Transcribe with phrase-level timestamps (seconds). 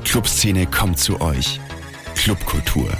[0.00, 1.60] Die Clubszene kommt zu euch.
[2.14, 2.90] Clubkultur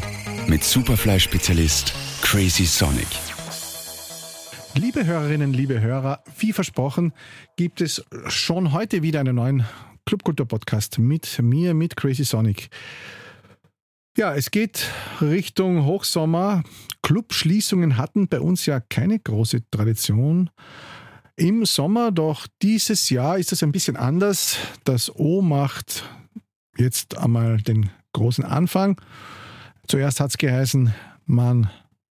[0.46, 3.06] mit Superfly-Spezialist Crazy Sonic.
[4.74, 7.12] Liebe Hörerinnen, liebe Hörer, wie versprochen,
[7.56, 9.64] gibt es schon heute wieder einen neuen
[10.04, 12.68] Clubkultur-Podcast mit mir, mit Crazy Sonic.
[14.16, 14.86] Ja, es geht
[15.22, 16.62] Richtung Hochsommer.
[17.02, 20.50] Clubschließungen hatten bei uns ja keine große Tradition
[21.36, 24.58] im Sommer, doch dieses Jahr ist es ein bisschen anders.
[24.84, 26.04] Das O macht
[26.76, 29.00] jetzt einmal den großen Anfang.
[29.86, 30.94] Zuerst hat es geheißen,
[31.26, 31.70] man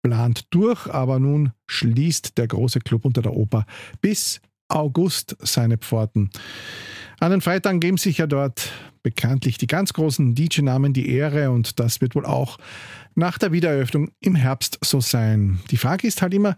[0.02, 3.66] plant durch, aber nun schließt der große Club unter der Oper
[4.00, 6.30] bis August seine Pforten.
[7.18, 8.72] An den Freitagen geben sich ja dort
[9.02, 12.58] bekanntlich die ganz großen DJ-Namen die Ehre und das wird wohl auch
[13.14, 15.60] nach der Wiedereröffnung im Herbst so sein.
[15.70, 16.56] Die Frage ist halt immer,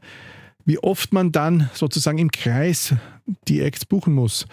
[0.65, 2.95] wie oft man dann sozusagen im Kreis
[3.49, 4.47] die Acts buchen muss.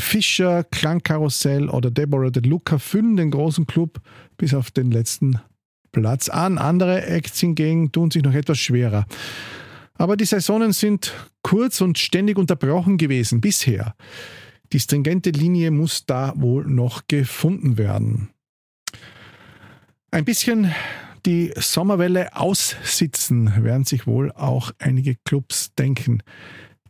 [0.00, 4.00] Fischer, Klangkarussell oder Deborah De Luca füllen den großen Club
[4.36, 5.40] bis auf den letzten
[5.92, 6.58] Platz an.
[6.58, 9.06] Andere Acts hingegen tun sich noch etwas schwerer.
[9.94, 11.12] Aber die Saisonen sind
[11.42, 13.94] kurz und ständig unterbrochen gewesen bisher.
[14.72, 18.30] Die stringente Linie muss da wohl noch gefunden werden.
[20.10, 20.72] Ein bisschen
[21.26, 26.22] die Sommerwelle aussitzen, werden sich wohl auch einige Clubs denken.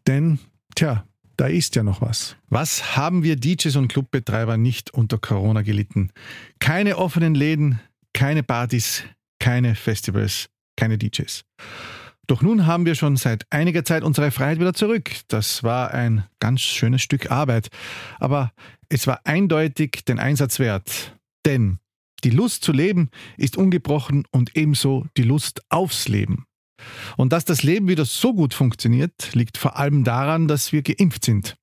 [0.07, 0.39] Denn,
[0.75, 1.05] tja,
[1.41, 2.37] da ist ja noch was.
[2.51, 6.13] Was haben wir DJs und Clubbetreiber nicht unter Corona gelitten?
[6.59, 7.81] Keine offenen Läden,
[8.13, 9.05] keine Partys,
[9.39, 11.47] keine Festivals, keine DJs.
[12.27, 15.11] Doch nun haben wir schon seit einiger Zeit unsere Freiheit wieder zurück.
[15.29, 17.71] Das war ein ganz schönes Stück Arbeit.
[18.19, 18.53] Aber
[18.91, 21.17] es war eindeutig den Einsatz wert.
[21.47, 21.79] Denn
[22.23, 26.45] die Lust zu leben ist ungebrochen und ebenso die Lust aufs Leben.
[27.17, 31.25] Und dass das Leben wieder so gut funktioniert, liegt vor allem daran, dass wir geimpft
[31.25, 31.57] sind.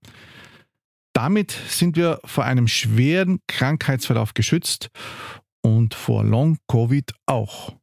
[1.14, 4.90] Damit sind wir vor einem schweren Krankheitsverlauf geschützt
[5.62, 7.76] und vor Long-Covid auch.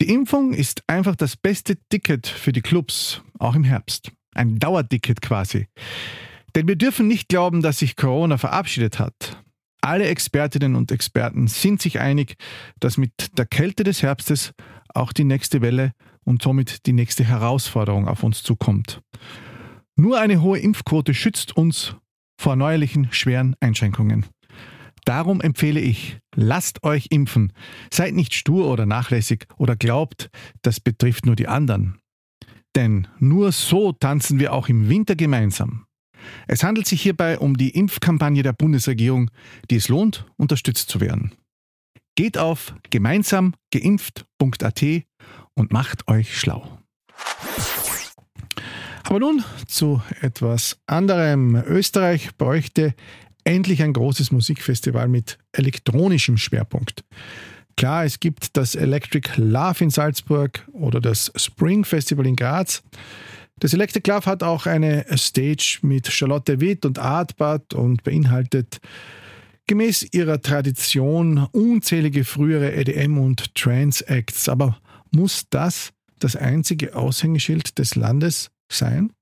[0.00, 4.10] Die Impfung ist einfach das beste Ticket für die Clubs, auch im Herbst.
[4.34, 5.68] Ein Dauerticket quasi.
[6.54, 9.42] Denn wir dürfen nicht glauben, dass sich Corona verabschiedet hat.
[9.80, 12.36] Alle Expertinnen und Experten sind sich einig,
[12.80, 14.52] dass mit der Kälte des Herbstes
[14.94, 15.92] auch die nächste Welle
[16.24, 19.00] und somit die nächste Herausforderung auf uns zukommt.
[19.96, 21.96] Nur eine hohe Impfquote schützt uns
[22.40, 24.26] vor neuerlichen schweren Einschränkungen.
[25.04, 27.52] Darum empfehle ich, lasst euch impfen.
[27.92, 30.30] Seid nicht stur oder nachlässig oder glaubt,
[30.62, 32.00] das betrifft nur die anderen.
[32.74, 35.86] Denn nur so tanzen wir auch im Winter gemeinsam.
[36.48, 39.30] Es handelt sich hierbei um die Impfkampagne der Bundesregierung,
[39.70, 41.32] die es lohnt, unterstützt zu werden.
[42.16, 44.84] Geht auf gemeinsamgeimpft.at
[45.54, 46.78] und macht euch schlau.
[49.04, 51.56] Aber nun zu etwas anderem.
[51.56, 52.94] Österreich bräuchte
[53.44, 57.04] endlich ein großes Musikfestival mit elektronischem Schwerpunkt.
[57.76, 62.82] Klar, es gibt das Electric Love in Salzburg oder das Spring Festival in Graz.
[63.58, 68.80] Das Electric Love hat auch eine Stage mit Charlotte Witt und Artbad und beinhaltet
[69.66, 74.48] gemäß ihrer Tradition unzählige frühere EDM- und Trance-Acts.
[74.48, 74.78] Aber
[75.14, 79.12] muss das das einzige Aushängeschild des Landes sein?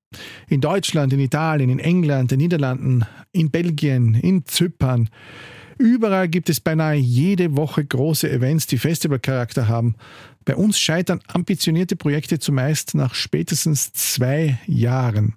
[0.49, 5.09] In Deutschland, in Italien, in England, in den Niederlanden, in Belgien, in Zypern.
[5.79, 9.97] Überall gibt es beinahe jede Woche große Events, die Festivalcharakter haben.
[10.45, 15.35] Bei uns scheitern ambitionierte Projekte zumeist nach spätestens zwei Jahren.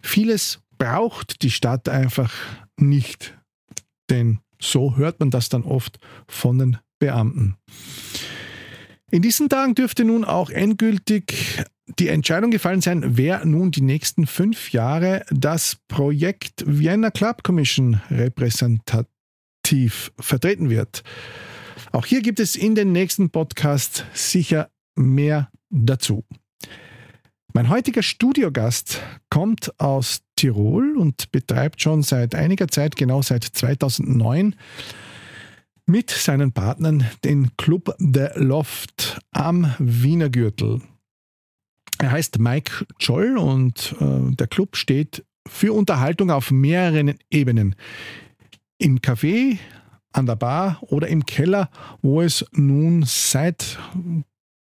[0.00, 2.32] Vieles braucht die Stadt einfach
[2.78, 3.36] nicht,
[4.10, 5.98] denn so hört man das dann oft
[6.28, 7.56] von den Beamten.
[9.10, 11.64] In diesen Tagen dürfte nun auch endgültig
[11.98, 18.00] die Entscheidung gefallen sein, wer nun die nächsten fünf Jahre das Projekt Vienna Club Commission
[18.10, 21.04] repräsentativ vertreten wird.
[21.92, 26.24] Auch hier gibt es in den nächsten Podcasts sicher mehr dazu.
[27.54, 29.00] Mein heutiger Studiogast
[29.30, 34.56] kommt aus Tirol und betreibt schon seit einiger Zeit, genau seit 2009,
[35.86, 40.82] mit seinen Partnern den Club The Loft am Wiener Gürtel.
[41.98, 47.76] Er heißt Mike Joll und äh, der Club steht für Unterhaltung auf mehreren Ebenen.
[48.78, 49.58] Im Café,
[50.12, 51.70] an der Bar oder im Keller,
[52.02, 53.78] wo es nun seit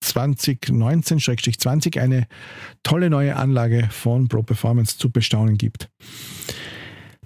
[0.04, 2.28] 2019-20 eine
[2.84, 5.90] tolle neue Anlage von Pro Performance zu bestaunen gibt.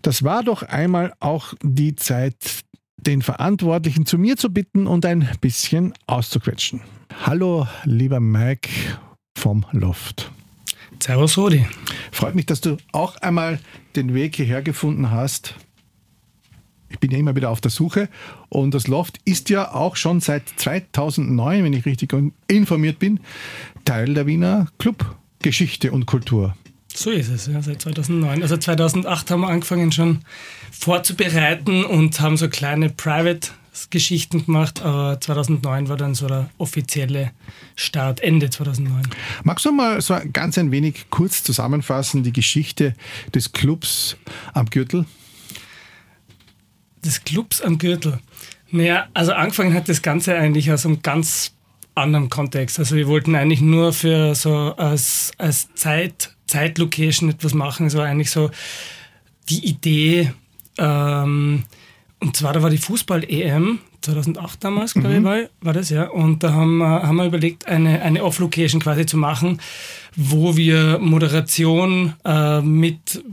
[0.01, 2.62] Das war doch einmal auch die Zeit,
[3.06, 6.81] den Verantwortlichen zu mir zu bitten und ein bisschen auszuquetschen.
[7.25, 8.69] Hallo, lieber Mike
[9.38, 10.31] vom Loft.
[11.01, 11.66] Servus Rudi.
[12.12, 13.60] Freut mich, dass du auch einmal
[13.96, 15.56] den Weg hierher gefunden hast.
[16.90, 18.10] Ich bin ja immer wieder auf der Suche.
[18.50, 22.13] Und das Loft ist ja auch schon seit 2009, wenn ich richtig
[22.48, 23.19] informiert bin,
[23.86, 26.56] Teil der Wiener Clubgeschichte und Kultur.
[27.00, 28.42] So ist es, ja, seit 2009.
[28.42, 30.19] Also 2008 haben wir angefangen schon
[30.69, 33.51] vorzubereiten und haben so kleine Private
[33.90, 37.31] Geschichten gemacht, aber 2009 war dann so der offizielle
[37.78, 39.04] Start, Ende 2009.
[39.44, 42.94] Magst du mal so ganz ein wenig kurz zusammenfassen, die Geschichte
[43.34, 44.18] des Clubs
[44.51, 45.06] am Gürtel?
[47.06, 48.19] Des Clubs am Gürtel?
[48.72, 51.54] Naja, also angefangen hat das Ganze eigentlich aus einem ganz
[51.96, 52.78] anderen Kontext.
[52.78, 57.88] Also wir wollten eigentlich nur für so als, als Zeit, Zeitlocation etwas machen.
[57.88, 58.51] Es war eigentlich so
[59.50, 60.31] die Idee,
[60.78, 61.63] ähm,
[62.19, 65.16] und zwar, da war die Fußball-EM 2008 damals, glaube mhm.
[65.18, 66.10] ich, war, war das, ja.
[66.10, 69.60] Und da haben, haben wir überlegt, eine, eine Off-Location quasi zu machen,
[70.16, 73.24] wo wir Moderation äh, mit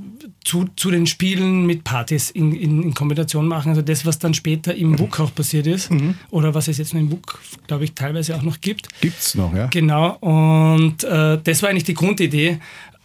[0.44, 3.70] zu, zu den Spielen mit Partys in, in, in, Kombination machen.
[3.70, 6.14] Also das, was dann später im WUK auch passiert ist mhm.
[6.30, 8.88] oder was es jetzt noch im WUK, glaube ich, teilweise auch noch gibt.
[9.00, 9.66] Gibt es noch, ja.
[9.66, 10.16] Genau.
[10.18, 12.58] Und äh, das war eigentlich die Grundidee.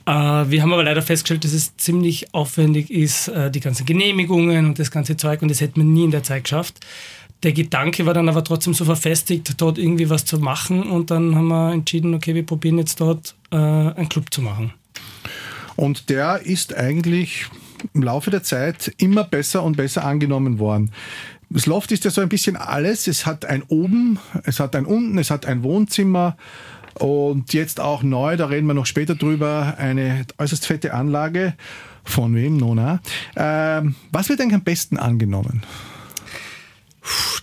[0.06, 4.68] Äh, wir haben aber leider festgestellt, dass es ziemlich aufwendig ist, äh, die ganzen Genehmigungen
[4.68, 6.80] und das ganze Zeug und das hätte man nie in der Zeit geschafft.
[7.44, 11.36] Der Gedanke war dann aber trotzdem so verfestigt, dort irgendwie was zu machen und dann
[11.36, 14.74] haben wir entschieden, okay, wir probieren jetzt dort äh, einen Club zu machen.
[15.75, 17.48] Und der ist eigentlich
[17.94, 20.92] im Laufe der Zeit immer besser und besser angenommen worden.
[21.50, 23.07] Das Loft ist ja so ein bisschen alles.
[23.07, 26.38] Es hat ein oben, es hat ein unten, es hat ein Wohnzimmer,
[26.95, 31.53] und jetzt auch neu, da reden wir noch später drüber, eine äußerst fette Anlage.
[32.03, 32.57] Von wem?
[32.57, 32.99] Nona.
[33.35, 35.63] Ähm, was wird eigentlich am besten angenommen?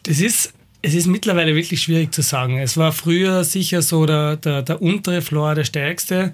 [0.02, 0.52] Das ist,
[0.82, 2.58] es ist mittlerweile wirklich schwierig zu sagen.
[2.58, 6.32] Es war früher sicher so der, der, der untere Floor der stärkste.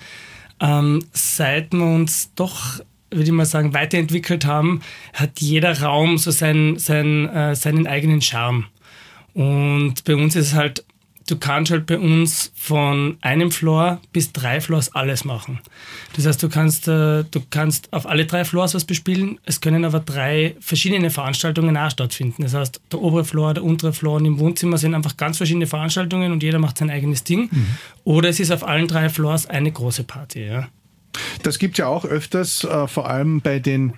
[0.61, 2.81] Ähm, seit wir uns doch
[3.15, 4.81] würde ich mal sagen, weiterentwickelt haben,
[5.13, 8.67] hat jeder Raum so sein, sein, äh, seinen eigenen Charme.
[9.35, 10.85] Und bei uns ist es halt
[11.27, 15.61] du kannst halt bei uns von einem Floor bis drei Floors alles machen.
[16.15, 19.39] Das heißt, du kannst, äh, du kannst auf alle drei Floors was bespielen.
[19.45, 22.43] Es können aber drei verschiedene Veranstaltungen auch stattfinden.
[22.43, 25.67] Das heißt, der obere Floor, der untere Floor und im Wohnzimmer sind einfach ganz verschiedene
[25.67, 27.49] Veranstaltungen und jeder macht sein eigenes Ding.
[27.51, 27.67] Mhm.
[28.05, 30.47] Oder es ist auf allen drei Floors eine große Party.
[30.47, 30.69] Ja.
[31.43, 33.95] Das gibt es ja auch öfters, äh, vor allem bei den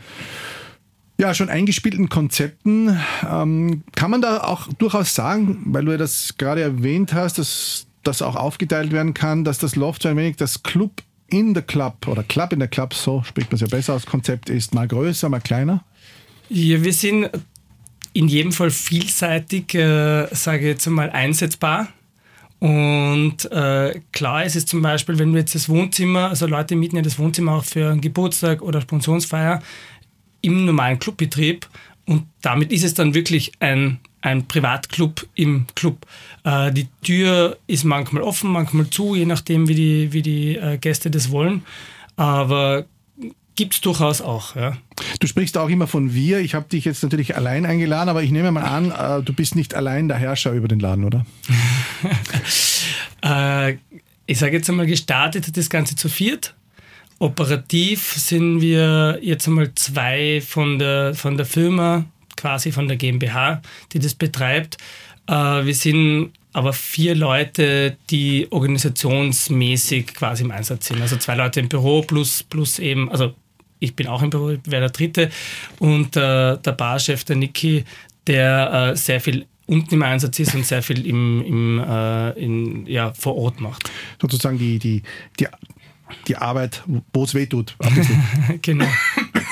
[1.18, 2.98] ja, schon eingespielten Konzepten.
[3.28, 7.86] Ähm, kann man da auch durchaus sagen, weil du ja das gerade erwähnt hast, dass
[8.02, 11.62] das auch aufgeteilt werden kann, dass das Loft so ein wenig das Club in the
[11.62, 14.74] Club oder Club in the Club, so spricht man es ja besser aus, Konzept ist,
[14.74, 15.84] mal größer, mal kleiner?
[16.48, 17.30] Ja, wir sind
[18.12, 21.88] in jedem Fall vielseitig, äh, sage ich jetzt einmal, einsetzbar.
[22.58, 26.96] Und äh, klar ist es zum Beispiel, wenn du jetzt das Wohnzimmer, also Leute mieten
[26.96, 29.60] ja das Wohnzimmer auch für einen Geburtstag oder Sponsionsfeier,
[30.46, 31.69] im normalen Clubbetrieb
[32.06, 36.06] und damit ist es dann wirklich ein, ein Privatclub im Club.
[36.44, 40.78] Äh, die Tür ist manchmal offen, manchmal zu, je nachdem, wie die, wie die äh,
[40.78, 41.62] Gäste das wollen.
[42.14, 42.87] Aber
[43.56, 44.54] gibt es durchaus auch.
[44.54, 44.76] Ja.
[45.19, 46.38] Du sprichst auch immer von wir.
[46.38, 49.56] Ich habe dich jetzt natürlich allein eingeladen, aber ich nehme mal an, äh, du bist
[49.56, 51.26] nicht allein der Herrscher über den Laden, oder?
[53.22, 53.78] Äh,
[54.26, 56.54] ich sage jetzt einmal, gestartet hat das Ganze zu viert.
[57.18, 62.04] Operativ sind wir jetzt einmal zwei von der, von der Firma,
[62.36, 64.76] quasi von der GmbH, die das betreibt.
[65.26, 71.00] Äh, wir sind aber vier Leute, die organisationsmäßig quasi im Einsatz sind.
[71.00, 73.35] Also zwei Leute im Büro plus, plus eben, also
[73.78, 75.30] ich bin auch im Büro, wäre der dritte.
[75.78, 77.85] Und äh, der Barchef, der Niki,
[78.26, 82.87] der äh, sehr viel unten im Einsatz ist und sehr viel im, im, äh, in,
[82.87, 83.90] ja, vor Ort macht.
[84.20, 85.02] Sozusagen die, die,
[85.38, 85.49] die
[86.28, 86.82] die Arbeit,
[87.12, 87.76] wo es weh tut.
[88.62, 88.86] genau.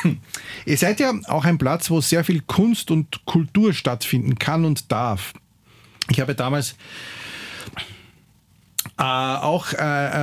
[0.66, 4.90] Ihr seid ja auch ein Platz, wo sehr viel Kunst und Kultur stattfinden kann und
[4.90, 5.32] darf.
[6.10, 6.76] Ich habe damals
[8.98, 9.76] äh, auch äh,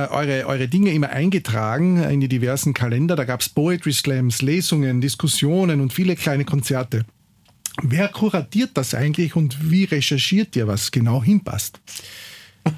[0.04, 3.16] äh eure, eure Dinge immer eingetragen in die diversen Kalender.
[3.16, 7.04] Da gab es Poetry Slams, Lesungen, Diskussionen und viele kleine Konzerte.
[7.82, 11.80] Wer kuratiert das eigentlich und wie recherchiert ihr, was genau hinpasst?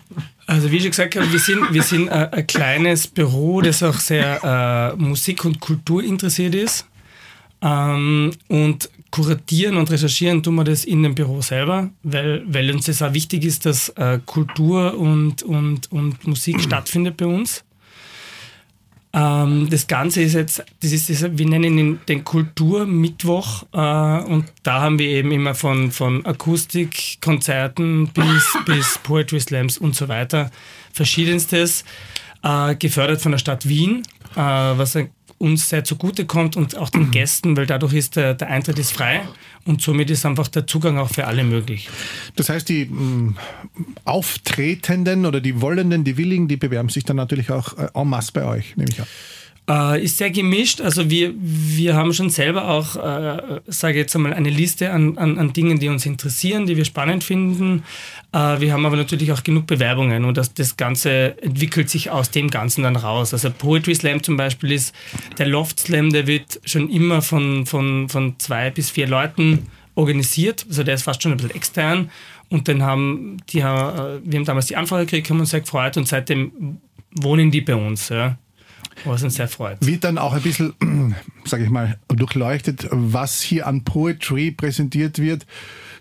[0.47, 3.83] Also wie ich schon gesagt habe, wir sind, wir sind ein, ein kleines Büro, das
[3.83, 6.87] auch sehr äh, Musik und Kultur interessiert ist.
[7.63, 12.87] Ähm, und kuratieren und recherchieren tun wir das in dem Büro selber, weil, weil uns
[12.87, 17.65] das auch wichtig ist, dass äh, Kultur und, und, und Musik stattfindet bei uns.
[19.15, 23.77] Ähm, das Ganze ist jetzt, das ist, das, wir nennen ihn den Kulturmittwoch äh,
[24.25, 30.09] und da haben wir eben immer von, von Akustikkonzerten bis, bis Poetry Slams und so
[30.09, 30.51] weiter
[30.93, 31.85] verschiedenstes,
[32.43, 34.03] äh, gefördert von der Stadt Wien,
[34.35, 38.49] äh, was ein uns sehr zugutekommt und auch den Gästen, weil dadurch ist der, der
[38.49, 39.23] Eintritt ist frei
[39.65, 41.89] und somit ist einfach der Zugang auch für alle möglich.
[42.37, 43.35] Das heißt, die mh,
[44.05, 48.33] Auftretenden oder die Wollenden, die Willigen, die bewerben sich dann natürlich auch äh, en masse
[48.33, 49.07] bei euch, nehme ich an.
[49.67, 50.83] Äh, ist sehr gemischt.
[50.83, 55.39] Also wir, wir haben schon selber auch, äh, sage jetzt einmal, eine Liste an, an,
[55.39, 57.83] an Dingen, die uns interessieren, die wir spannend finden.
[58.33, 62.31] Äh, wir haben aber natürlich auch genug Bewerbungen und das, das Ganze entwickelt sich aus
[62.31, 63.33] dem Ganzen dann raus.
[63.33, 64.95] Also Poetry Slam zum Beispiel ist,
[65.39, 70.67] der Loft Slam, der wird schon immer von, von, von zwei bis vier Leuten organisiert.
[70.69, 72.11] Also der ist fast schon ein bisschen extern.
[72.51, 75.97] Und dann haben die, äh, wir haben damals die Anfrage gekriegt, haben uns sehr gefreut
[75.97, 76.81] und seitdem
[77.13, 78.11] wohnen die bei uns.
[78.11, 78.37] Ja
[79.05, 79.85] was uns sehr freut.
[79.85, 80.75] Wird dann auch ein bisschen,
[81.45, 85.47] sage ich mal, durchleuchtet, was hier an Poetry präsentiert wird,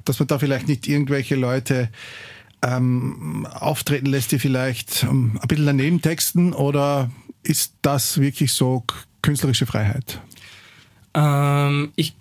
[0.06, 1.90] dass man da vielleicht nicht irgendwelche Leute
[2.62, 7.12] ähm, auftreten lässt, die vielleicht ähm, ein bisschen daneben texten oder
[7.44, 8.84] ist das wirklich so
[9.22, 10.22] künstlerische Freiheit?
[11.14, 12.16] Ähm, ich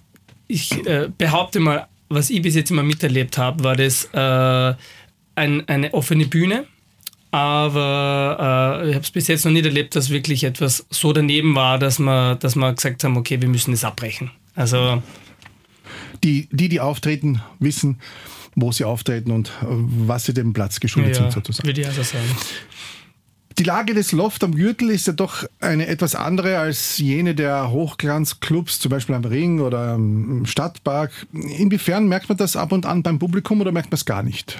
[0.48, 4.74] ich äh, behaupte mal, was ich bis jetzt immer miterlebt habe, war das äh,
[5.34, 6.66] ein, eine offene Bühne
[7.32, 11.54] aber äh, ich habe es bis jetzt noch nicht erlebt, dass wirklich etwas so daneben
[11.54, 14.30] war, dass wir, dass wir gesagt haben, okay, wir müssen es abbrechen.
[14.54, 15.02] Also
[16.22, 17.98] die, die, die auftreten, wissen,
[18.54, 21.66] wo sie auftreten und äh, was sie dem Platz geschuldet ja, sind, sozusagen.
[21.66, 22.28] Würde ich also sagen.
[23.58, 27.70] Die Lage des Loft am Gürtel ist ja doch eine etwas andere als jene der
[27.70, 31.12] Hochglanzclubs, zum Beispiel am Ring oder am Stadtpark.
[31.32, 34.58] Inwiefern merkt man das ab und an beim Publikum oder merkt man es gar nicht?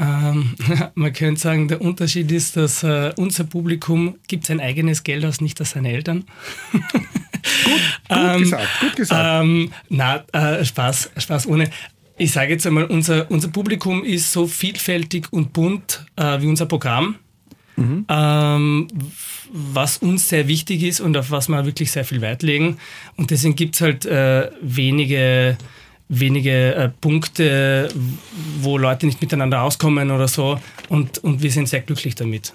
[0.00, 0.54] Ähm,
[0.94, 5.40] man könnte sagen, der Unterschied ist, dass äh, unser Publikum gibt sein eigenes Geld aus,
[5.40, 6.24] nicht aus seinen Eltern.
[6.72, 6.82] gut,
[7.64, 9.44] gut ähm, gesagt, gut gesagt.
[9.44, 11.70] Ähm, na, äh, Spaß, Spaß ohne.
[12.16, 16.66] Ich sage jetzt einmal, unser, unser Publikum ist so vielfältig und bunt äh, wie unser
[16.66, 17.16] Programm.
[17.76, 18.04] Mhm.
[18.08, 18.88] Ähm,
[19.52, 22.76] was uns sehr wichtig ist und auf was wir wirklich sehr viel Wert legen.
[23.16, 25.56] Und deswegen gibt es halt äh, wenige
[26.10, 27.88] wenige äh, Punkte,
[28.60, 30.60] wo Leute nicht miteinander auskommen oder so.
[30.88, 32.52] Und, und wir sind sehr glücklich damit.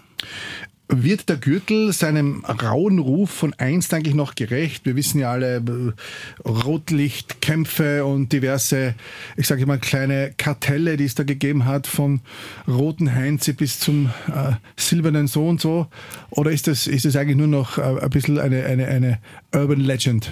[0.87, 4.85] Wird der Gürtel seinem rauen Ruf von einst eigentlich noch gerecht?
[4.85, 8.93] Wir wissen ja alle, äh, Rotlichtkämpfe und diverse,
[9.35, 12.19] ich sage mal, kleine Kartelle, die es da gegeben hat, vom
[12.67, 15.87] roten Heinze bis zum äh, silbernen so und so.
[16.29, 19.19] Oder ist das, ist das eigentlich nur noch äh, ein bisschen eine, eine, eine
[19.55, 20.29] Urban Legend?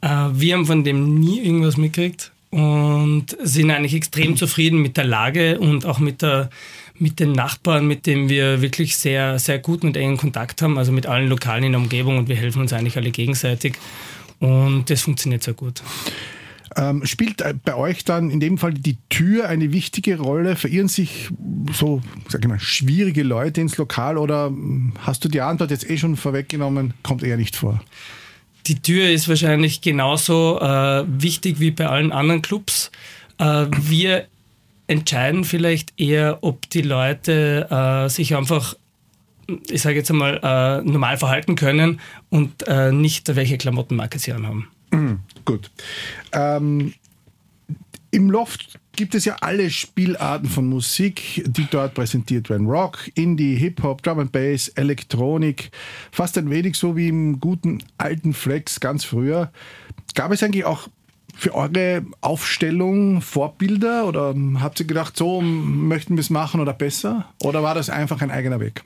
[0.00, 5.04] Äh, wir haben von dem nie irgendwas mitgekriegt und sind eigentlich extrem zufrieden mit der
[5.04, 6.50] Lage und auch mit, der,
[6.98, 10.92] mit den Nachbarn, mit denen wir wirklich sehr, sehr guten und engen Kontakt haben, also
[10.92, 13.74] mit allen Lokalen in der Umgebung und wir helfen uns eigentlich alle gegenseitig
[14.38, 15.82] und das funktioniert sehr gut.
[16.76, 20.56] Ähm, spielt bei euch dann in dem Fall die Tür eine wichtige Rolle?
[20.56, 21.28] Verirren sich
[21.72, 24.52] so, sag ich mal, schwierige Leute ins Lokal oder
[25.00, 26.94] hast du die Antwort jetzt eh schon vorweggenommen?
[27.02, 27.82] Kommt eher nicht vor
[28.66, 32.90] die Tür ist wahrscheinlich genauso äh, wichtig wie bei allen anderen Clubs.
[33.38, 34.26] Äh, wir
[34.86, 38.76] entscheiden vielleicht eher, ob die Leute äh, sich einfach,
[39.70, 42.00] ich sage jetzt einmal, äh, normal verhalten können
[42.30, 44.68] und äh, nicht welche Klamottenmarke sie anhaben.
[44.90, 45.70] Mhm, gut.
[46.32, 46.94] Ähm,
[48.10, 52.66] Im Loft gibt es ja alle Spielarten von Musik, die dort präsentiert werden.
[52.66, 55.70] Rock, Indie, Hip-Hop, Drum and Bass, Elektronik.
[56.10, 59.50] Fast ein wenig so wie im guten alten Flex ganz früher.
[60.14, 60.88] Gab es eigentlich auch
[61.34, 67.26] für eure Aufstellung Vorbilder oder habt ihr gedacht, so möchten wir es machen oder besser?
[67.42, 68.84] Oder war das einfach ein eigener Weg?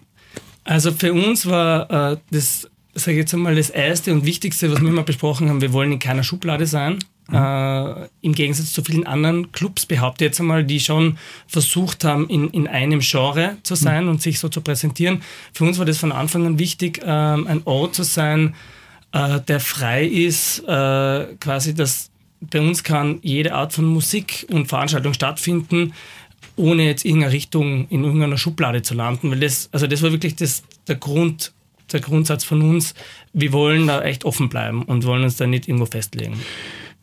[0.64, 4.80] Also für uns war äh, das, sage ich jetzt einmal, das Erste und Wichtigste, was
[4.80, 6.98] wir immer besprochen haben, wir wollen in keiner Schublade sein.
[7.32, 11.18] Äh, Im Gegensatz zu vielen anderen Clubs, behaupte ich jetzt einmal, die schon
[11.48, 14.10] versucht haben, in, in einem Genre zu sein mhm.
[14.10, 15.22] und sich so zu präsentieren.
[15.52, 18.54] Für uns war das von Anfang an wichtig, äh, ein Ort zu sein,
[19.12, 24.66] äh, der frei ist, äh, quasi, dass bei uns kann jede Art von Musik und
[24.66, 25.94] Veranstaltung stattfinden,
[26.54, 30.36] ohne jetzt irgendeine Richtung in irgendeiner Schublade zu landen, weil das, also das war wirklich
[30.36, 31.52] das, der Grund,
[31.92, 32.94] der Grundsatz von uns.
[33.32, 36.40] Wir wollen da echt offen bleiben und wollen uns da nicht irgendwo festlegen.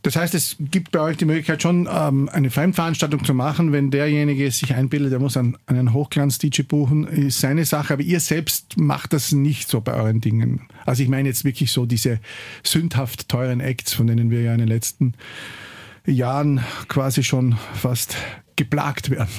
[0.03, 3.89] Das heißt, es gibt bei euch die Möglichkeit schon, ähm, eine Fremdveranstaltung zu machen, wenn
[3.89, 8.77] derjenige sich einbildet, er muss einen, einen Hochglanz-DJ buchen, ist seine Sache, aber ihr selbst
[8.77, 10.67] macht das nicht so bei euren Dingen.
[10.85, 12.19] Also ich meine jetzt wirklich so diese
[12.63, 15.13] sündhaft teuren Acts, von denen wir ja in den letzten
[16.05, 18.17] Jahren quasi schon fast
[18.57, 19.31] geplagt werden.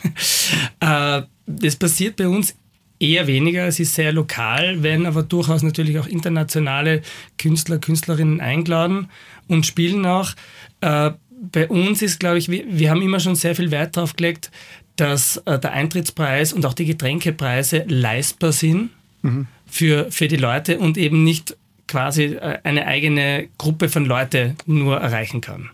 [0.80, 2.54] äh, das passiert bei uns
[3.00, 3.66] eher weniger.
[3.66, 7.02] Es ist sehr lokal, werden aber durchaus natürlich auch internationale
[7.38, 9.08] Künstler, Künstlerinnen eingeladen
[9.46, 10.32] und spielen auch.
[10.80, 11.12] Äh,
[11.52, 14.50] bei uns ist, glaube ich, wir, wir, haben immer schon sehr viel Wert darauf gelegt,
[14.96, 18.90] dass äh, der Eintrittspreis und auch die Getränkepreise leistbar sind
[19.22, 19.46] mhm.
[19.66, 24.98] für, für die Leute und eben nicht quasi äh, eine eigene Gruppe von Leuten nur
[24.98, 25.70] erreichen kann.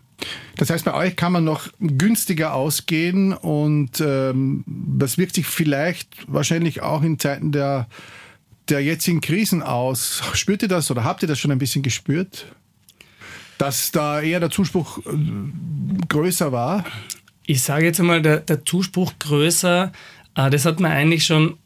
[0.57, 6.09] Das heißt, bei euch kann man noch günstiger ausgehen und ähm, das wirkt sich vielleicht
[6.33, 7.89] wahrscheinlich auch in Zeiten der,
[8.69, 10.23] der jetzigen Krisen aus.
[10.35, 12.47] Spürt ihr das oder habt ihr das schon ein bisschen gespürt?
[13.59, 15.11] Dass da eher der Zuspruch äh,
[16.09, 16.85] größer war?
[17.47, 19.93] Ich sage jetzt einmal, der, der Zuspruch größer,
[20.37, 21.59] äh, das hat man eigentlich schon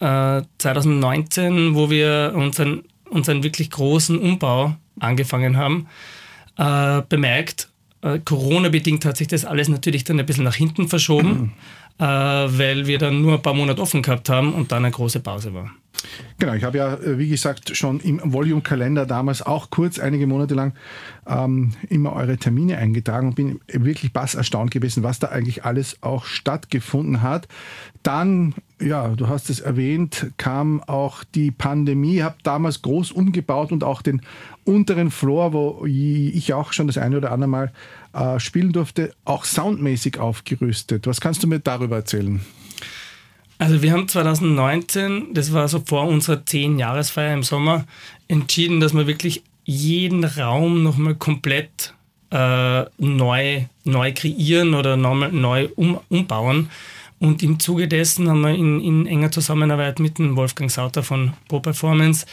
[0.00, 5.88] äh, 2019, wo wir unseren, unseren wirklich großen Umbau angefangen haben,
[6.56, 7.68] äh, bemerkt.
[8.02, 11.52] Äh, Corona-bedingt hat sich das alles natürlich dann ein bisschen nach hinten verschoben, mhm.
[11.98, 15.20] äh, weil wir dann nur ein paar Monate offen gehabt haben und dann eine große
[15.20, 15.70] Pause war.
[16.38, 20.54] Genau, ich habe ja, äh, wie gesagt, schon im Volume-Kalender damals auch kurz einige Monate
[20.54, 20.72] lang
[21.26, 26.02] ähm, immer eure Termine eingetragen und bin wirklich bass erstaunt gewesen, was da eigentlich alles
[26.02, 27.48] auch stattgefunden hat.
[28.04, 33.82] Dann, ja, du hast es erwähnt, kam auch die Pandemie, habe damals groß umgebaut und
[33.82, 34.22] auch den
[34.64, 37.72] unteren Floor, wo ich auch schon das eine oder andere Mal
[38.12, 41.06] äh, spielen durfte, auch soundmäßig aufgerüstet.
[41.06, 42.40] Was kannst du mir darüber erzählen?
[43.58, 47.84] Also wir haben 2019, das war so vor unserer 10-Jahresfeier im Sommer,
[48.28, 51.92] entschieden, dass wir wirklich jeden Raum nochmal komplett
[52.30, 56.70] äh, neu, neu kreieren oder nochmal neu um, umbauen.
[57.18, 61.32] Und im Zuge dessen haben wir in, in, enger Zusammenarbeit mit dem Wolfgang Sauter von
[61.48, 62.26] Pro Performance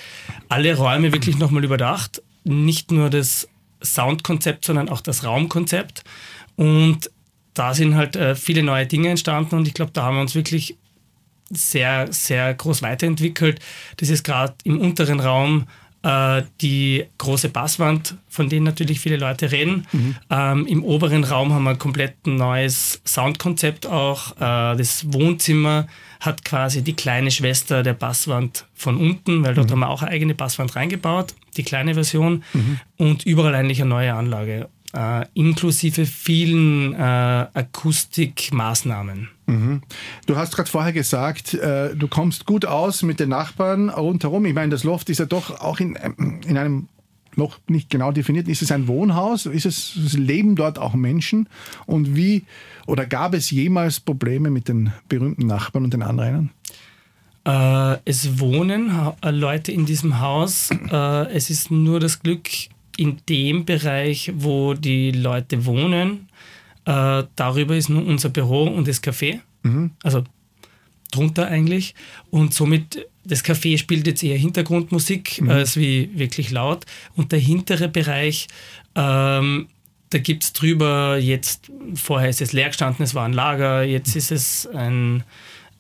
[0.48, 2.22] alle Räume wirklich nochmal überdacht.
[2.44, 3.48] Nicht nur das
[3.84, 6.04] Soundkonzept, sondern auch das Raumkonzept.
[6.56, 7.10] Und
[7.56, 10.36] da sind halt äh, viele neue Dinge entstanden und ich glaube, da haben wir uns
[10.36, 10.78] wirklich
[11.50, 13.60] sehr, sehr groß weiterentwickelt.
[13.98, 15.68] Das ist gerade im unteren Raum
[16.06, 19.88] äh, die große Basswand, von denen natürlich viele Leute reden.
[19.92, 20.16] Mhm.
[20.30, 24.34] Ähm, Im oberen Raum haben wir ein komplett neues Soundkonzept auch.
[24.38, 25.88] Äh, das Wohnzimmer
[26.20, 29.72] hat quasi die kleine Schwester der Basswand von unten, weil dort mhm.
[29.72, 32.44] haben wir auch eine eigene Basswand reingebaut, die kleine Version.
[32.54, 32.80] Mhm.
[32.98, 39.30] Und überall eigentlich eine neue Anlage äh, inklusive vielen äh, Akustikmaßnahmen.
[39.48, 39.82] Mhm.
[40.26, 44.46] Du hast gerade vorher gesagt, äh, du kommst gut aus mit den Nachbarn rundherum.
[44.46, 45.96] Ich meine, das Loft ist ja doch auch in,
[46.48, 46.88] in einem
[47.36, 48.48] noch nicht genau definiert.
[48.48, 49.46] Ist es ein Wohnhaus?
[49.46, 51.50] Ist es leben dort auch Menschen?
[51.86, 52.44] Und wie
[52.88, 56.52] oder gab es jemals Probleme mit den berühmten Nachbarn und den Anrainern?
[57.46, 58.92] Äh, es wohnen
[59.24, 60.70] Leute in diesem Haus.
[60.72, 62.50] Äh, es ist nur das Glück,
[62.98, 66.30] in dem Bereich, wo die Leute wohnen,
[66.86, 69.40] äh, darüber ist nur unser Büro und das Café.
[69.64, 69.92] Mhm.
[70.04, 70.24] Also
[71.12, 71.96] drunter eigentlich.
[72.30, 75.50] Und somit, das Café spielt jetzt eher Hintergrundmusik mhm.
[75.50, 76.86] als wie wirklich laut.
[77.16, 78.48] Und der hintere Bereich,
[78.96, 79.68] ähm,
[80.10, 84.14] da gibt es drüber jetzt, vorher ist es leer gestanden, es war ein Lager, jetzt
[84.16, 84.20] mhm.
[84.20, 85.24] ist es ein,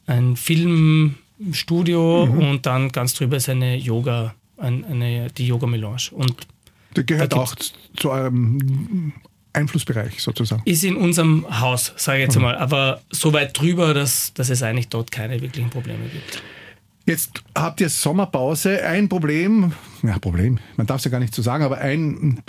[0.08, 2.39] ein Filmstudio mhm.
[2.39, 6.10] und dann ganz drüber ist eine Yoga, eine, die Yoga-Melange.
[6.12, 6.47] Und
[6.95, 7.55] der gehört da auch
[7.95, 9.13] zu eurem
[9.53, 10.62] Einflussbereich sozusagen.
[10.65, 12.43] Ist in unserem Haus, sage ich jetzt mhm.
[12.43, 16.41] mal, aber so weit drüber, dass, dass es eigentlich dort keine wirklichen Probleme gibt.
[17.08, 18.84] Jetzt habt ihr Sommerpause.
[18.84, 22.41] Ein Problem, ja, Problem, man darf es ja gar nicht so sagen, aber ein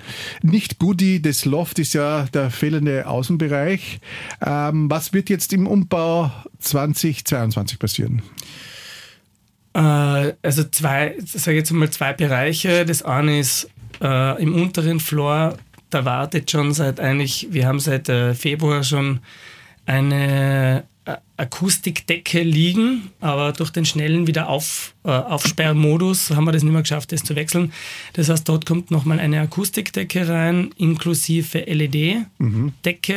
[0.43, 4.01] Nicht-Goodie des Loft ist ja der fehlende Außenbereich.
[4.45, 8.23] Ähm, was wird jetzt im Umbau 2022 passieren?
[9.75, 12.87] Äh, also zwei, sage ich jetzt mal zwei Bereiche.
[12.87, 13.69] Das eine ist
[14.03, 15.57] äh, im unteren Floor,
[15.91, 19.21] da wartet schon seit eigentlich, wir haben seit äh, Februar schon
[19.87, 26.73] eine äh, Akustikdecke liegen, aber durch den schnellen Wiederauf, äh, Aufsperrmodus haben wir das nicht
[26.73, 27.73] mehr geschafft, das zu wechseln.
[28.15, 32.33] Das heißt, dort kommt nochmal eine Akustikdecke rein, inklusive LED-Decke.
[32.39, 32.73] Mhm.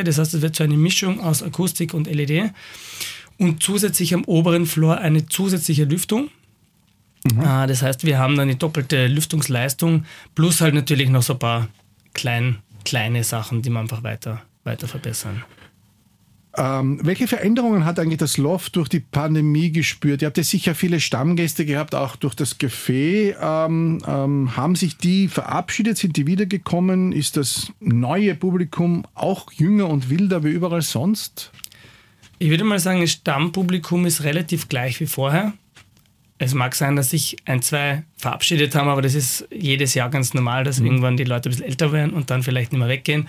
[0.05, 2.51] Das heißt, es wird so eine Mischung aus Akustik und LED.
[3.39, 6.29] Und zusätzlich am oberen Floor eine zusätzliche Lüftung.
[7.23, 7.39] Mhm.
[7.41, 10.05] Ah, das heißt, wir haben dann die doppelte Lüftungsleistung
[10.35, 11.67] plus halt natürlich noch so ein paar
[12.13, 15.43] klein, kleine Sachen, die man einfach weiter, weiter verbessern.
[16.57, 20.21] Ähm, welche Veränderungen hat eigentlich das Loft durch die Pandemie gespürt?
[20.21, 23.35] Ihr habt ja sicher viele Stammgäste gehabt, auch durch das Café.
[23.39, 25.97] Ähm, ähm, haben sich die verabschiedet?
[25.97, 27.11] Sind die wiedergekommen?
[27.11, 31.51] Ist das neue Publikum auch jünger und wilder wie überall sonst?
[32.39, 35.53] Ich würde mal sagen, das Stammpublikum ist relativ gleich wie vorher.
[36.41, 40.33] Es mag sein, dass sich ein, zwei verabschiedet haben, aber das ist jedes Jahr ganz
[40.33, 40.85] normal, dass mhm.
[40.85, 43.27] irgendwann die Leute ein bisschen älter werden und dann vielleicht nicht mehr weggehen.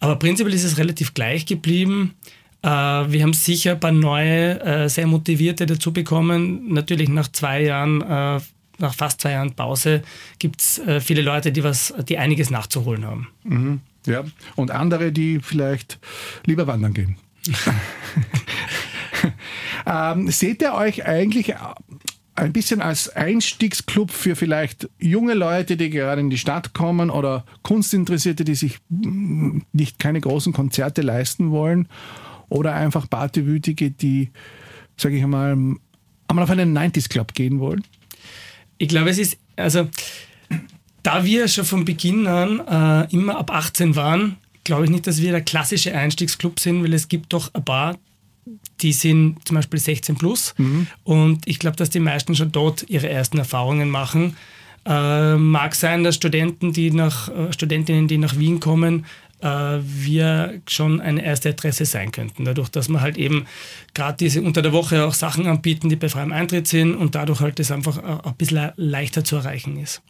[0.00, 2.14] Aber prinzipiell ist es relativ gleich geblieben.
[2.62, 6.72] Äh, wir haben sicher ein paar neue, äh, sehr motivierte dazu bekommen.
[6.72, 8.40] Natürlich nach zwei Jahren, äh,
[8.78, 10.02] nach fast zwei Jahren Pause,
[10.38, 13.28] gibt es viele Leute, die, was, die einiges nachzuholen haben.
[13.44, 13.80] Mhm.
[14.06, 14.24] Ja,
[14.56, 15.98] und andere, die vielleicht
[16.46, 17.16] lieber wandern gehen.
[19.86, 21.54] ähm, seht ihr euch eigentlich
[22.38, 27.44] ein bisschen als Einstiegsclub für vielleicht junge Leute, die gerade in die Stadt kommen oder
[27.62, 31.88] Kunstinteressierte, die sich mm, nicht keine großen Konzerte leisten wollen
[32.48, 34.30] oder einfach Partywütige, die,
[34.96, 37.84] sage ich einmal, einmal auf einen 90s Club gehen wollen?
[38.78, 39.88] Ich glaube, es ist, also
[41.02, 45.20] da wir schon von Beginn an äh, immer ab 18 waren, glaube ich nicht, dass
[45.20, 47.98] wir der klassische Einstiegsclub sind, weil es gibt doch ein paar,
[48.80, 50.54] die sind zum Beispiel 16 plus.
[50.58, 50.86] Mhm.
[51.04, 54.36] Und ich glaube, dass die meisten schon dort ihre ersten Erfahrungen machen.
[54.86, 59.04] Äh, mag sein, dass Studenten, die nach, äh, Studentinnen, die nach Wien kommen,
[59.40, 62.44] wir schon eine erste Adresse sein könnten.
[62.44, 63.46] Dadurch, dass wir halt eben
[63.94, 67.40] gerade diese unter der Woche auch Sachen anbieten, die bei freiem Eintritt sind und dadurch
[67.40, 70.02] halt das einfach ein bisschen leichter zu erreichen ist.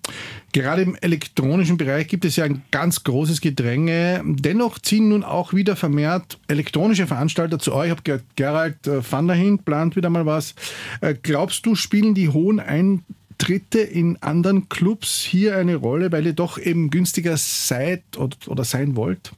[0.52, 4.22] Gerade im elektronischen Bereich gibt es ja ein ganz großes Gedränge.
[4.24, 7.86] Dennoch ziehen nun auch wieder vermehrt elektronische Veranstalter zu euch.
[7.86, 10.54] Ich habe gehört, Gerald äh, van der Hint plant wieder mal was.
[11.00, 13.04] Äh, glaubst du, spielen die hohen Ein
[13.38, 18.96] Auftritte in anderen Clubs hier eine Rolle, weil ihr doch eben günstiger seid oder, sein
[18.96, 19.30] wollt?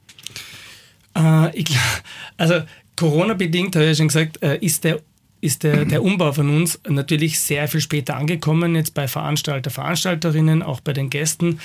[1.15, 1.77] Äh, ich,
[2.37, 2.61] also
[2.95, 4.99] Corona-bedingt, habe ich schon gesagt, äh, ist der
[5.39, 10.61] ist der, der Umbau von uns natürlich sehr viel später angekommen, jetzt bei Veranstalter, Veranstalterinnen,
[10.61, 11.59] auch bei den Gästen.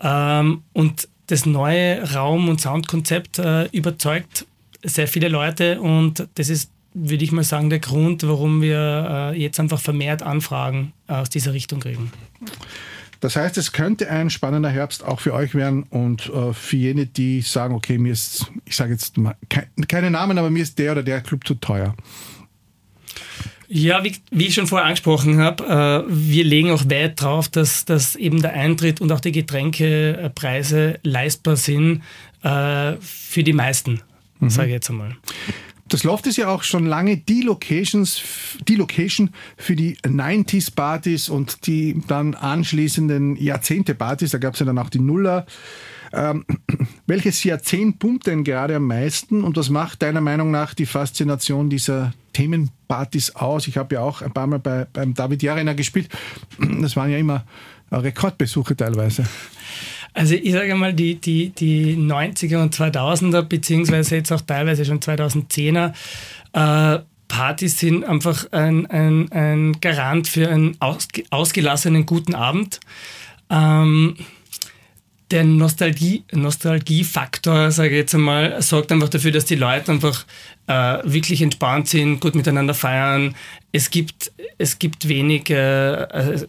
[0.00, 4.46] Ähm, und das neue Raum- und Soundkonzept äh, überzeugt
[4.82, 9.40] sehr viele Leute und das ist würde ich mal sagen, der Grund, warum wir äh,
[9.40, 12.10] jetzt einfach vermehrt Anfragen aus dieser Richtung kriegen.
[13.22, 17.06] Das heißt, es könnte ein spannender Herbst auch für euch werden und äh, für jene,
[17.06, 20.76] die sagen, okay, mir ist, ich sage jetzt mal ke keine Namen, aber mir ist
[20.80, 21.94] der oder der Club zu teuer.
[23.68, 27.84] Ja, wie, wie, ich schon vorher angesprochen habe, äh, wir legen auch Wert darauf, dass,
[27.84, 32.02] dass eben der Eintritt und auch die Getränkepreise leistbar sind
[32.42, 34.00] äh, für die meisten,
[34.40, 34.50] mhm.
[34.50, 35.16] sage ich jetzt einmal.
[35.92, 38.22] Das Loft ist ja auch schon lange die, Locations,
[38.66, 39.28] die Location
[39.58, 44.30] für die 90s-Partys und die dann anschließenden Jahrzehnte-Partys.
[44.30, 45.44] Da gab es ja dann auch die Nuller.
[46.14, 46.46] Ähm,
[47.06, 51.68] welches Jahrzehnt pumpt denn gerade am meisten und was macht deiner Meinung nach die Faszination
[51.68, 53.66] dieser Themenpartys aus?
[53.66, 56.08] Ich habe ja auch ein paar Mal bei, beim David Jariner gespielt.
[56.80, 57.44] Das waren ja immer
[57.90, 59.24] Rekordbesuche teilweise.
[60.14, 65.00] Also ich sage mal, die, die, die 90er und 2000er, beziehungsweise jetzt auch teilweise schon
[65.00, 65.92] 2010er,
[66.52, 66.98] äh,
[67.28, 72.78] Partys sind einfach ein, ein, ein Garant für einen ausge, ausgelassenen guten Abend.
[73.48, 74.16] Ähm,
[75.32, 80.26] der Nostalgie, Nostalgiefaktor, sage ich jetzt einmal, sorgt einfach dafür, dass die Leute einfach
[80.66, 83.34] äh, wirklich entspannt sind, gut miteinander feiern.
[83.72, 86.06] Es gibt, es gibt wenig, äh,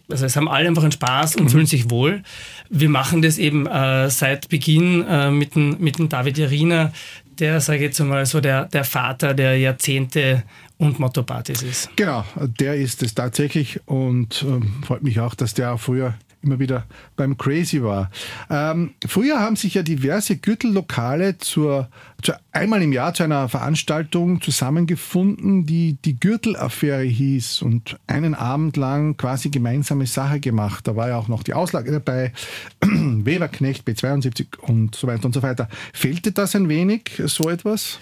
[0.10, 1.50] also es haben alle einfach einen Spaß und mhm.
[1.50, 2.24] fühlen sich wohl.
[2.70, 6.92] Wir machen das eben äh, seit Beginn äh, mit, dem, mit dem David Jarina,
[7.40, 10.44] der, sage ich jetzt einmal, so der, der Vater der Jahrzehnte
[10.78, 11.90] und Motto-Partys ist.
[11.96, 12.26] Genau,
[12.60, 16.86] der ist es tatsächlich und ähm, freut mich auch, dass der auch früher immer wieder
[17.16, 18.12] beim Crazy war.
[18.50, 21.90] Ähm, früher haben sich ja diverse Gürtellokale zur,
[22.22, 28.78] zur, einmal im Jahr zu einer Veranstaltung zusammengefunden, die die Gürtelaffäre hieß und einen Abend
[28.78, 30.88] lang quasi gemeinsame Sache gemacht.
[30.88, 32.34] Da war ja auch noch die Auslage dabei,
[32.82, 35.70] Weberknecht, B72 und so weiter und so weiter.
[35.94, 38.00] Fehlte das ein wenig, so etwas?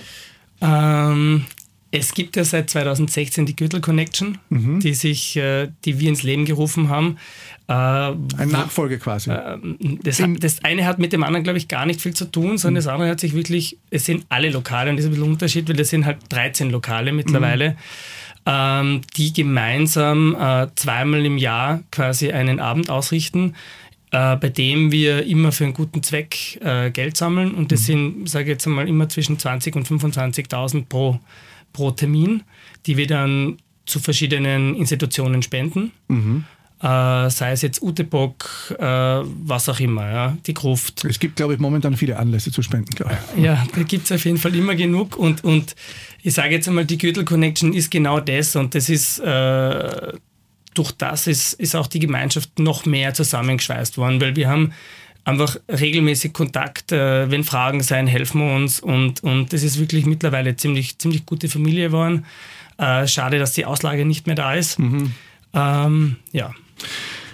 [0.62, 1.46] Ähm,
[1.92, 4.80] es gibt ja seit 2016 die Gürtel Connection, mhm.
[4.80, 7.18] die sich, äh, die wir ins Leben gerufen haben.
[7.68, 9.30] Äh, Ein Nachfolge quasi.
[9.30, 9.58] Äh,
[10.02, 12.82] das, das, eine hat mit dem anderen, glaube ich, gar nicht viel zu tun, sondern
[12.82, 12.86] mhm.
[12.86, 15.34] das andere hat sich wirklich, es sind alle Lokale und das ist ein bisschen ein
[15.34, 17.76] Unterschied, weil das sind halt 13 Lokale mittlerweile, mhm.
[18.46, 23.56] ähm, die gemeinsam äh, zweimal im Jahr quasi einen Abend ausrichten.
[24.14, 27.86] Äh, bei dem wir immer für einen guten Zweck äh, Geld sammeln und das mhm.
[27.86, 31.18] sind, sage ich jetzt einmal, immer zwischen 20.000 und 25.000 pro
[31.74, 32.44] pro Termin,
[32.86, 35.92] die wir dann zu verschiedenen Institutionen spenden.
[36.08, 36.46] Mhm.
[36.82, 41.06] Äh, sei es jetzt Utebok, äh, was auch immer, ja, die Gruft.
[41.06, 43.44] Es gibt, glaube ich, momentan viele Anlässe zu spenden, glaube ich.
[43.44, 45.76] Ja, da gibt es auf jeden Fall immer genug und, und
[46.24, 50.14] ich sage jetzt einmal, die Gürtel Connection ist genau das und das ist, äh,
[50.74, 54.74] durch das ist, ist auch die Gemeinschaft noch mehr zusammengeschweißt worden, weil wir haben
[55.24, 56.92] einfach regelmäßig Kontakt.
[56.92, 58.80] Äh, wenn Fragen sein, helfen wir uns.
[58.80, 62.26] Und, und das ist wirklich mittlerweile ziemlich, ziemlich gute Familie geworden.
[62.78, 64.80] Äh, schade, dass die Auslage nicht mehr da ist.
[64.80, 65.14] Mhm.
[65.54, 66.52] Ähm, ja.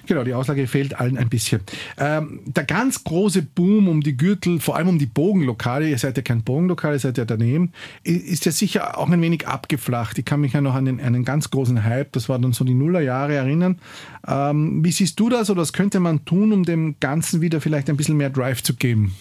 [0.08, 1.62] Genau, die Auslage fehlt allen ein bisschen.
[1.98, 6.18] Ähm, der ganz große Boom um die Gürtel, vor allem um die Bogenlokale, ihr seid
[6.18, 7.72] ja kein Bogenlokal, ihr seid ja daneben,
[8.04, 10.18] ist ja sicher auch ein wenig abgeflacht.
[10.18, 12.64] Ich kann mich ja noch an den, einen ganz großen Hype, das war dann so
[12.64, 13.80] die Nullerjahre, erinnern.
[14.28, 17.90] Ähm, wie siehst du das oder was könnte man tun, um dem Ganzen wieder vielleicht
[17.90, 19.14] ein bisschen mehr Drive zu geben?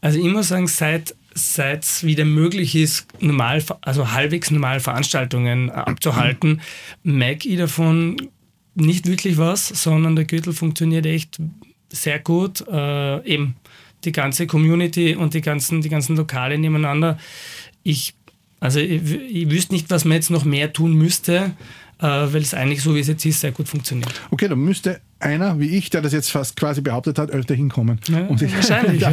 [0.00, 5.70] Also ich muss sagen, seit seit es wieder möglich ist, normal, also halbwegs normal Veranstaltungen
[5.70, 6.60] abzuhalten,
[7.02, 8.16] merke ich davon
[8.74, 11.38] nicht wirklich was, sondern der Gürtel funktioniert echt
[11.90, 12.66] sehr gut.
[12.68, 13.56] Äh, eben
[14.04, 17.18] die ganze Community und die ganzen, die ganzen Lokale nebeneinander.
[17.82, 18.14] Ich,
[18.60, 21.54] also ich, ich wüsste nicht, was man jetzt noch mehr tun müsste,
[22.06, 24.08] weil es eigentlich so, wie es jetzt ist, sehr gut funktioniert.
[24.30, 28.00] Okay, dann müsste einer wie ich, der das jetzt fast quasi behauptet hat, öfter hinkommen.
[28.08, 29.00] Ja, um sich wahrscheinlich.
[29.02, 29.12] ja.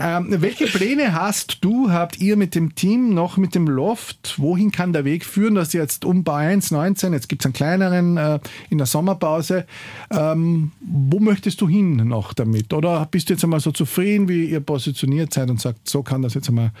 [0.00, 4.34] ähm, welche Pläne hast du, habt ihr mit dem Team noch mit dem Loft?
[4.38, 5.54] Wohin kann der Weg führen?
[5.54, 9.66] Das ist jetzt Umbau 1, 19, jetzt gibt es einen kleineren äh, in der Sommerpause.
[10.10, 12.72] Ähm, wo möchtest du hin noch damit?
[12.72, 16.22] Oder bist du jetzt einmal so zufrieden, wie ihr positioniert seid und sagt, so kann
[16.22, 16.72] das jetzt einmal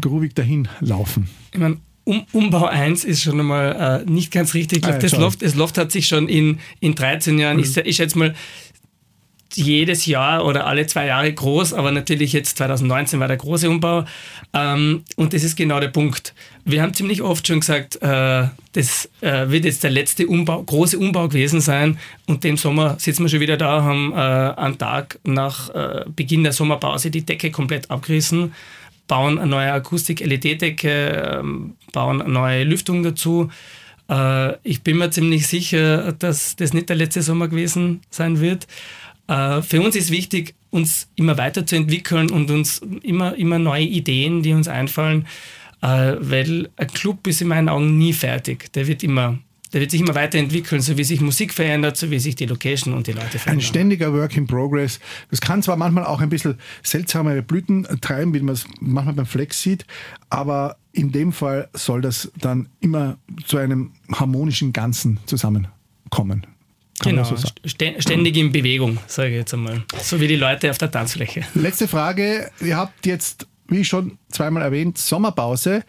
[0.00, 1.28] groovig dahin laufen?
[1.52, 4.84] Ich meine, um, Umbau 1 ist schon einmal äh, nicht ganz richtig.
[4.84, 7.62] Ah, das, Loft, das Loft hat sich schon in, in 13 Jahren, mhm.
[7.62, 8.34] ich, ich schätze mal,
[9.54, 14.04] jedes Jahr oder alle zwei Jahre groß, aber natürlich jetzt 2019 war der große Umbau.
[14.52, 16.34] Ähm, und das ist genau der Punkt.
[16.64, 20.98] Wir haben ziemlich oft schon gesagt, äh, das äh, wird jetzt der letzte Umbau, große
[20.98, 21.98] Umbau gewesen sein.
[22.26, 26.44] Und dem Sommer sitzen wir schon wieder da, haben äh, einen Tag nach äh, Beginn
[26.44, 28.52] der Sommerpause die Decke komplett abgerissen
[29.10, 33.50] bauen eine neue Akustik-LED-Decke, ähm, bauen eine neue Lüftung dazu.
[34.08, 38.68] Äh, ich bin mir ziemlich sicher, dass das nicht der letzte Sommer gewesen sein wird.
[39.26, 44.52] Äh, für uns ist wichtig, uns immer weiterzuentwickeln und uns immer, immer neue Ideen, die
[44.52, 45.26] uns einfallen,
[45.82, 48.72] äh, weil ein Club ist in meinen Augen nie fertig.
[48.74, 49.38] Der wird immer
[49.72, 52.94] der wird sich immer weiterentwickeln, so wie sich Musik verändert, so wie sich die Location
[52.94, 53.58] und die Leute verändern.
[53.58, 55.00] Ein ständiger Work in Progress.
[55.30, 59.26] Das kann zwar manchmal auch ein bisschen seltsamere Blüten treiben, wie man es manchmal beim
[59.26, 59.86] Flex sieht,
[60.28, 66.46] aber in dem Fall soll das dann immer zu einem harmonischen Ganzen zusammenkommen.
[66.98, 69.84] Kann genau, so ständig in Bewegung, sage ich jetzt einmal.
[70.02, 71.42] So wie die Leute auf der Tanzfläche.
[71.54, 72.50] Letzte Frage.
[72.60, 75.82] Ihr habt jetzt, wie schon zweimal erwähnt, Sommerpause.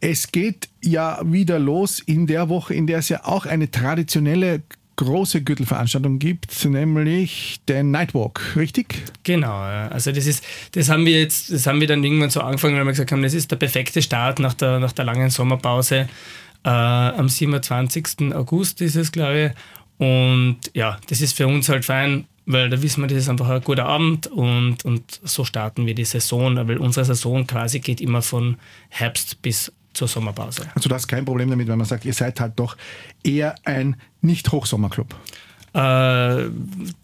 [0.00, 4.62] Es geht ja wieder los in der Woche, in der es ja auch eine traditionelle
[4.98, 8.96] große Gürtelveranstaltung gibt, nämlich den Nightwalk, richtig?
[9.22, 12.76] Genau, also das ist, das haben wir jetzt, das haben wir dann irgendwann so angefangen,
[12.76, 16.08] weil wir gesagt haben, das ist der perfekte Start nach der, nach der langen Sommerpause.
[16.64, 18.34] Äh, am 27.
[18.34, 20.04] August ist es, glaube ich.
[20.04, 23.48] Und ja, das ist für uns halt fein, weil da wissen wir, das ist einfach
[23.48, 28.00] ein guter Abend und, und so starten wir die Saison, weil unsere Saison quasi geht
[28.00, 28.56] immer von
[28.88, 30.62] Herbst bis zur Sommerpause.
[30.74, 32.76] Also du hast kein Problem damit, wenn man sagt, ihr seid halt doch
[33.24, 35.14] eher ein Nicht-Hochsommerclub.
[35.74, 36.50] Äh,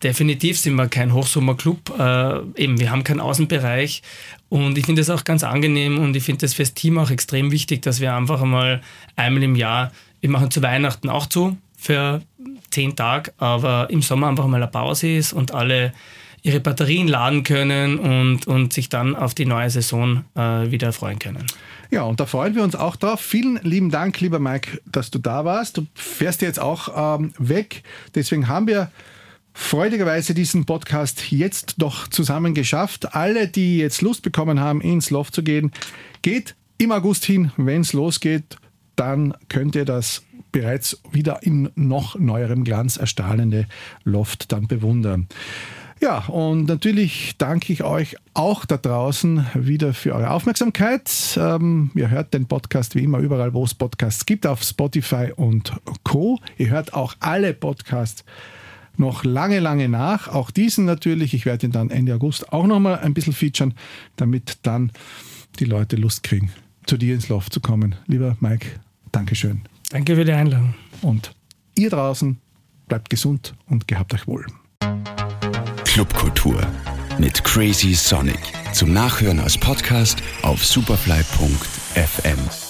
[0.02, 1.98] definitiv sind wir kein Hochsommerclub.
[1.98, 4.02] Äh, eben, wir haben keinen Außenbereich
[4.48, 7.50] und ich finde es auch ganz angenehm und ich finde es fürs Team auch extrem
[7.50, 8.80] wichtig, dass wir einfach einmal
[9.16, 12.22] einmal im Jahr, wir machen zu Weihnachten auch zu für
[12.70, 15.92] zehn Tage, aber im Sommer einfach mal eine Pause ist und alle
[16.42, 21.18] ihre Batterien laden können und, und sich dann auf die neue Saison äh, wieder freuen
[21.18, 21.46] können.
[21.90, 23.20] Ja, und da freuen wir uns auch drauf.
[23.20, 25.76] Vielen lieben Dank, lieber Mike, dass du da warst.
[25.78, 27.82] Du fährst jetzt auch ähm, weg.
[28.14, 28.90] Deswegen haben wir
[29.52, 33.14] freudigerweise diesen Podcast jetzt doch zusammen geschafft.
[33.14, 35.70] Alle, die jetzt Lust bekommen haben, ins Loft zu gehen,
[36.22, 38.56] geht im August hin, wenn es losgeht.
[38.96, 43.66] Dann könnt ihr das bereits wieder in noch neuerem Glanz erstrahlende
[44.04, 45.28] Loft dann bewundern.
[46.00, 51.10] Ja, und natürlich danke ich euch auch da draußen wieder für eure Aufmerksamkeit.
[51.36, 55.72] Ähm, ihr hört den Podcast wie immer überall, wo es Podcasts gibt, auf Spotify und
[56.02, 56.40] Co.
[56.58, 58.24] Ihr hört auch alle Podcasts
[58.96, 60.28] noch lange, lange nach.
[60.28, 61.34] Auch diesen natürlich.
[61.34, 63.74] Ich werde ihn dann Ende August auch nochmal ein bisschen featuren,
[64.16, 64.92] damit dann
[65.58, 66.50] die Leute Lust kriegen,
[66.86, 67.94] zu dir ins Loft zu kommen.
[68.06, 68.66] Lieber Mike,
[69.12, 69.62] Dankeschön.
[69.90, 70.74] Danke für die Einladung.
[71.02, 71.34] Und
[71.76, 72.38] ihr draußen
[72.88, 74.46] bleibt gesund und gehabt euch wohl.
[75.94, 76.60] Clubkultur
[77.18, 78.40] mit Crazy Sonic.
[78.72, 82.63] Zum Nachhören als Podcast auf superfly.fm.